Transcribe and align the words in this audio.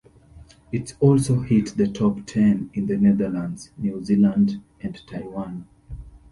It 0.71 0.95
also 0.99 1.41
hit 1.41 1.77
the 1.77 1.87
top 1.87 2.25
ten 2.25 2.71
in 2.73 2.87
the 2.87 2.97
Netherlands, 2.97 3.69
New 3.77 4.03
Zealand 4.03 4.59
and 4.81 4.99
Taiwan. 5.05 5.67